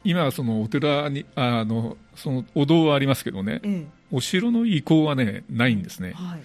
[0.04, 6.40] 今はそのお寺にあのそのお堂はありますけどね、ええ、お城の遺構はねないんですね、はい、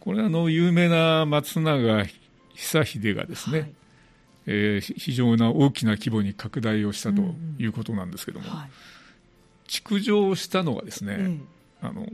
[0.00, 2.06] これあの有名な松永
[2.54, 3.72] 久秀がですね、はい、
[4.46, 7.22] えー、非常な大きな規模に拡大をしたと
[7.58, 8.70] いうことなんですけども、うんうんはい、
[9.68, 11.38] 築城したのがですね、え、
[11.82, 12.06] あの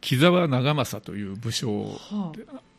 [0.00, 1.68] 木沢長政という武将
[2.36, 2.71] で、はあ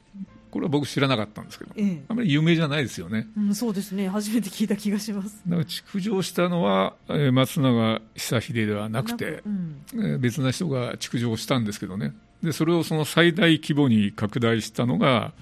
[0.53, 4.07] これは僕知らなかったんですけど、ええ、あまり有名じゃないですよね、うん、そうですね。
[4.07, 5.41] 初めて聞いた気がします。
[5.47, 12.13] だから築城したのは、えー、松永久秀ではなくて、うん、えー、別な人が築城したんですけどね。
[12.43, 15.33] でそれをその最大規模に拡大したのが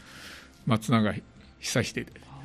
[0.65, 1.13] 松永
[1.59, 2.37] 久秀で、は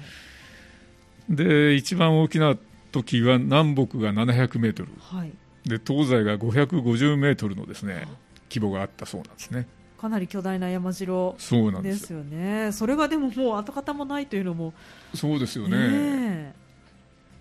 [1.30, 2.56] い、で一番大きな
[2.90, 5.30] 時は南北が700メートル、はい、
[5.68, 8.08] で東西が550メートルのですね
[8.50, 9.68] 規模があったそうなんですね。
[10.00, 11.34] かなり巨大な山城
[11.82, 12.22] ですよ。
[12.22, 12.70] ね。
[12.72, 14.74] それがでももう跡形もないというのも
[15.14, 16.54] そうですよね、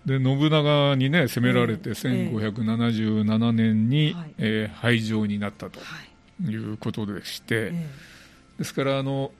[0.04, 5.82] で信長にね攻められて1577年に、えー、えー、廃城になったとい。
[6.56, 7.72] うことでして、
[8.58, 9.32] ですからあの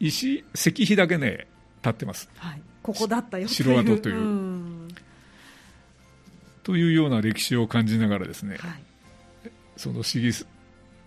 [0.00, 1.46] 石石碑だけね
[1.82, 4.88] 立ってます、はい、ここだったよ城跡という、う
[6.62, 8.82] というような歴史を感じながらですね、はい、
[9.76, 10.32] その市議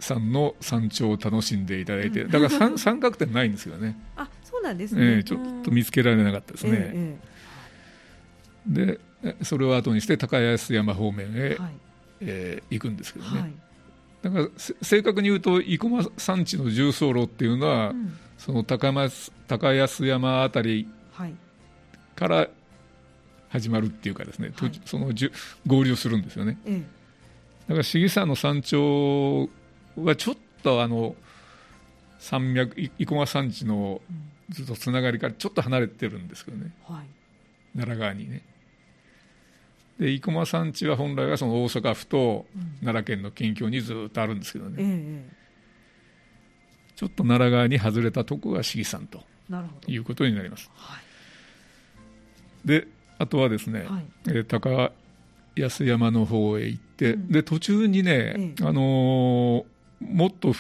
[0.02, 3.98] 山の山頂を楽しんでいただいて、だから三 三角点ないんですよね。
[4.16, 6.72] あそうなんですね、えー、ちょっと見つけられなかったですね。
[6.74, 9.00] えー、で
[9.44, 11.72] それを後にして高安山方面へ、はい、
[12.22, 13.40] えー、行くんですけどね。
[13.40, 13.54] はい、
[14.24, 14.48] だから
[14.82, 20.88] 正確に言うと生駒山地の重走路っていうのは、うん、その高松高安山あたり
[22.16, 22.50] から
[23.50, 25.32] 始まるっていうかですね、はい、そのじゅ
[25.68, 26.58] 合流するんですよね。
[26.66, 27.02] ええ。
[27.68, 29.50] だから市議山の山頂
[29.98, 31.16] はちょっとあの
[32.20, 34.02] 山脈生駒山地の
[34.50, 37.08] ずっとつながりからちょっと離れてるんですけどね、はい、
[37.78, 38.44] 奈良川にね。
[40.00, 42.46] で生駒山地は本来はその大阪府と
[42.84, 45.32] 奈良県の県境にずっとあるんですけどね、うん、
[46.96, 49.24] ちょっと奈良川に外れたとこが市議山と
[49.88, 50.72] いうことになります。
[50.76, 50.98] は
[52.66, 52.88] い、で
[53.20, 54.92] あとはですね、はい、え高
[55.56, 59.66] 安山の方へ行って、うん、で途中にね、あのー、
[60.02, 60.54] もっと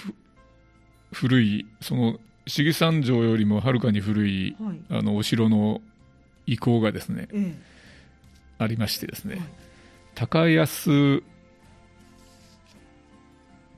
[1.12, 5.82] 古いその市議山城よりもはるかに古い、はい、あのお城の
[6.46, 7.28] 遺構がですね、
[8.58, 9.44] ありましてですね、はい、
[10.16, 11.24] 高安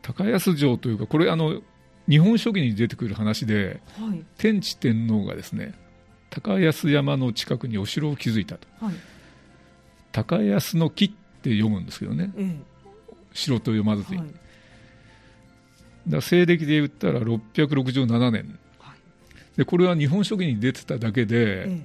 [0.01, 1.61] 高安城というかこれあの
[2.09, 5.73] 日本書紀に出てくる話で、はい、天智天皇がですね
[6.33, 8.67] 高安山の近くにお城を築いたと。
[8.79, 8.95] はい。
[10.11, 12.55] 高安の木って読むんですけどね、ええ、
[13.33, 14.27] 城と読まずに、はい、
[16.07, 21.81] だ西暦で言ったら667年、はい、でこれは日本書紀に出てただけで、え、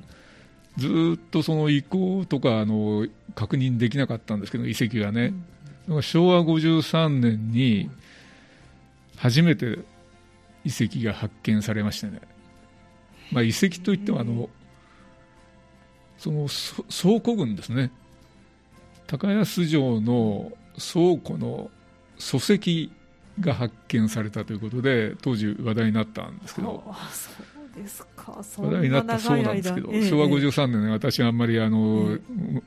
[0.76, 5.34] ずっとその遺構とかあの確認できなかったんですけど遺跡がね、
[5.88, 7.90] うん、昭和53年に
[9.16, 9.78] 初めて
[10.64, 12.20] 遺跡が発見されましてね、
[13.30, 14.48] まあ、遺跡といってもあの
[16.18, 16.48] その
[16.90, 17.92] 倉庫群ですね。
[19.06, 21.70] 高安城の倉庫の
[22.18, 22.90] 礎石
[23.40, 26.82] が発見されたということで当時話題になったんですけど。
[27.10, 27.42] そ
[27.78, 28.32] うですか。
[28.58, 32.18] 話題になったそうなんですけど、ええ、昭和53年ね私あんまりあの、
[32.56, 32.62] え、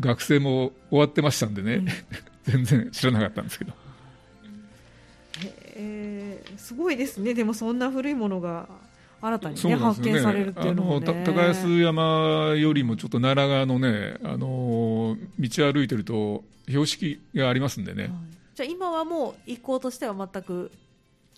[0.00, 1.84] 学生も終わってましたんでね、
[2.44, 3.72] 全然知らなかったんですけど。
[5.74, 7.34] えー、すごいですね。
[7.34, 8.68] でもそんな古いものが
[9.22, 18.12] 新たに、ねね、発見されるっていうのも、ね、高安山よりもちょっと奈良川のね、あの道歩いてると標識がありますんでね、はい、
[18.60, 20.70] じゃあ今はもう一行としては全く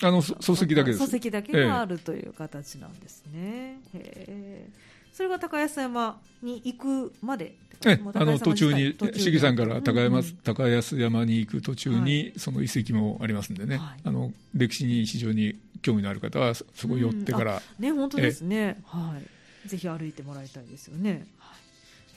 [0.02, 1.04] あの礎石だけです。
[1.04, 7.54] 礎石だけがあるという形なんですね、えー、それが高安山に行くまで
[7.87, 10.24] えあの途中に市議さんから高山、うん。
[10.24, 18.80] うん、高安山に行く途中にその遺跡もありますんでね、はい、あの歴史に非常に興味のある方はそこ寄ってから、うん、ね本当ですね。
[18.85, 19.16] は
[19.64, 19.68] い。
[19.68, 21.54] ぜひ歩いてもらいたいですよね、は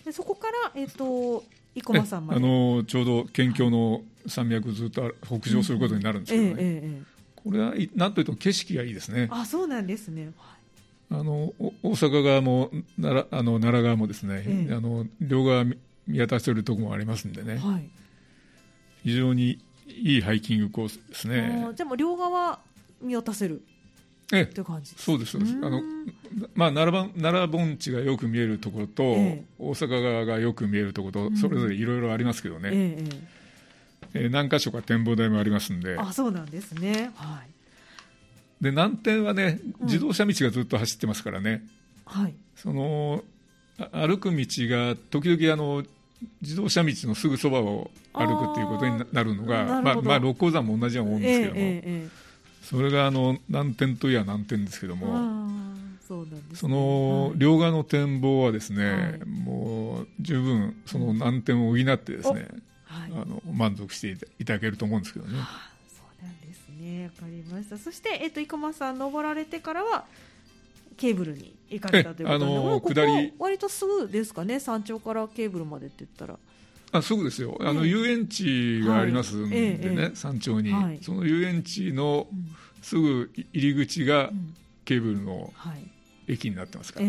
[0.01, 1.43] い、でそこからえっ、ー、と
[1.75, 2.39] 生駒山まで。
[2.39, 9.27] あのちょうど県境の山脈ずっと北上することになるんですけどね、うんえーえー、これはなんといっても景色がいいですね。
[9.31, 10.31] あそうなんですね、
[11.09, 15.65] あの大阪側も奈良あの奈良側もですね、ええ、あの両側
[16.07, 17.89] 見渡しているところもありますんでね、はい、
[19.03, 21.67] 非常にいいハイキングコースですね。
[21.75, 22.59] じゃあもう両側
[23.01, 23.61] 見渡せる
[24.33, 24.63] ええ、
[24.97, 25.53] そうですそうです。
[25.61, 25.81] あの、
[26.55, 32.97] まあ、奈良奈良盆地がよく見えるところと、ええ、大阪側がよく見えるところと、それぞれいろいろありますけどね、え
[34.13, 35.97] ええ何箇所か展望台もありますんで。
[35.97, 37.41] あそうなんですね、は
[38.61, 41.63] い、で南天はね自動車道がずっと走ってますからね、
[42.05, 43.23] はい、その
[43.91, 45.83] 歩く道が時々あの
[46.41, 52.09] 自動車道のすぐそばを歩くっていうことになるのがまあ、まあ、六甲山も同じようなもんですけども、
[52.65, 55.49] それがあの南天といえば南天ですけども、
[56.07, 62.47] そ、ね、その両側の展望はですね、はい、もう十分その南天を補ってですね、
[62.85, 65.33] はい、あの満足していただけると思うんですけどね。
[65.87, 67.77] そうなんですね、わかりました。
[67.77, 70.05] そしてえっと生駒さん登られてからは
[70.97, 76.39] ケーブルに行かれたということで、あのー、下り割とすぐですかね、山頂からケーブルまでって言ったら。
[76.97, 82.27] あすぐですよ、あの遊園地がありますんでね、はい、山頂に、はい、その遊園地の
[82.81, 84.29] すぐ入り口が
[84.85, 85.51] ケーブルの
[86.27, 87.07] 駅になってますから、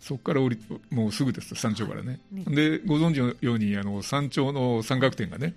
[0.00, 0.58] そこから降り
[0.90, 2.44] もうすぐです山頂からね、ね。
[2.46, 5.54] でご存知のようにあの山頂の三角点がね、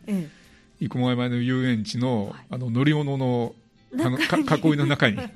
[0.80, 3.56] 生駒山の遊園地のあの乗り物の
[3.96, 5.20] あの囲いの中に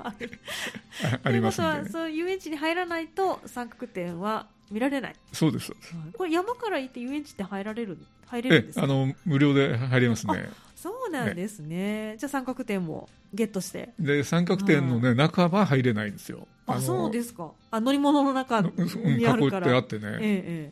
[1.24, 5.16] ありますんで、ね、そう遊園地に入らないと三角点は見られない。
[5.34, 5.72] そうです
[6.18, 8.86] これ山から行って遊園地って入られる入れるんですか？
[8.86, 10.50] あの無料で入れますね。
[10.76, 13.94] そうなんですね、ね、じゃあ三角点もゲットして。
[14.00, 16.48] で三角点のね、中は入れないんですよ。
[16.68, 17.52] あそうですか。
[17.72, 19.68] あ乗り物の中にあるから。
[19.68, 20.72] 囲ってあってね、え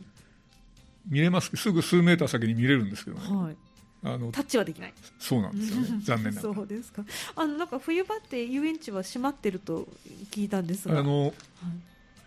[1.08, 1.50] 見れます。
[1.56, 3.56] すぐ数メーター先に見れるんですけどね、はい。
[4.04, 4.94] あのタッチはできない。
[5.18, 5.88] そうなんですよね。
[6.04, 7.04] 残念なそうですか。
[7.34, 9.88] あのなんか冬場って遊園地は閉まってると
[10.30, 11.00] 聞いたんですが。
[11.00, 11.32] あの、はい、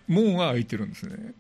[0.08, 1.34] 門は開いてるんですね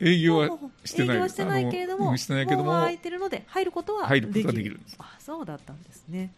[0.00, 1.16] 営業はしてない。
[1.16, 4.80] 営業はしてないけれどもしてないけども開いてるので入ることは入ることはできる。
[4.98, 6.32] あそうだったんですね。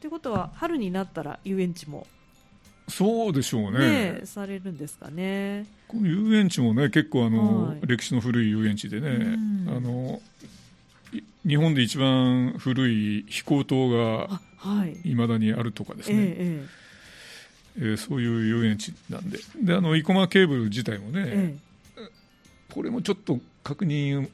[0.00, 2.06] ということは春になったら遊園地も
[2.88, 5.66] そうでしょうね、ね、されるんですかね。
[5.92, 10.20] 遊園地もね結構あの、はい、歴史の古い遊園地でね、あの
[11.46, 14.40] 日本で一番古い飛行塔が
[15.04, 15.14] い。
[15.14, 16.66] まだにあるとかですね、ええ。
[17.76, 19.38] えー、そういう遊園地なんで。
[19.62, 21.58] であの生駒ケーブル自体もね、ええ、
[22.74, 24.28] これもちょっと確認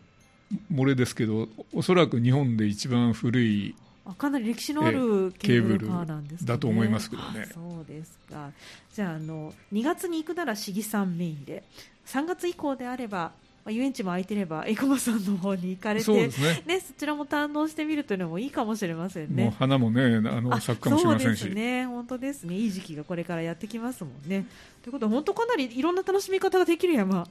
[0.72, 3.74] 漏れですけどおそらく日本で一番古い
[4.16, 7.46] かなり歴史のあるケーブルカーなんです、ね、だと思いますけどね。
[7.52, 8.50] そうですか。
[8.92, 11.62] じゃああの2月に行くなら市議さんメインで、
[12.06, 13.32] 3月以降であれば。
[13.68, 16.30] 遊園地も空いてればエコマさんの方に行かれてそ,、ね
[16.66, 19.44] ね、そちらも堪能してみるというのもいいかもしれませんね。
[19.44, 24.46] も花もねあの咲くかもしれませんし、ね、本当ですねいい時期がこれからやってきますもんね。
[24.82, 27.24] ということは本当かなりいろんな楽しみ方ができる山、ね、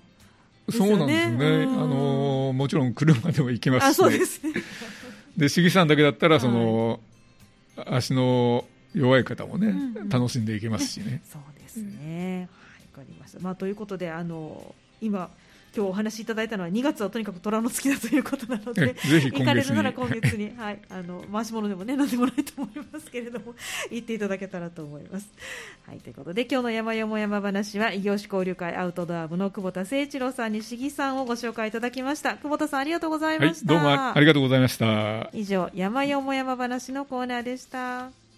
[0.72, 1.64] そうなんですね。
[1.64, 4.26] あのもちろん車でも行けますし、ね、そうで
[5.50, 7.00] す市議さんだけだったらその、
[7.76, 9.74] はい、足の弱い方もね、
[10.10, 11.22] 楽しんでいけますしね。
[11.32, 12.50] そうですね。
[12.94, 13.40] わ、かりました。
[13.40, 15.30] まあということであの今。
[15.76, 18.96] 今日お話しいただいたのは2月はとにかく虎の月だということなので
[19.32, 23.56] 行かれるなら今月に、 はい、あの回し物でもね何でもないと思いますけれども
[23.92, 25.30] 行っていただけたらと思います。
[25.86, 38.20] はい、ということで今日の山よも山話は異業種交流会アウトドア部の久保田誠一郎さんに市議さんをご紹介いただきました久保田さんありがとうございました、はい、どうもありがとうございました以上山よも山話のコーナーでした。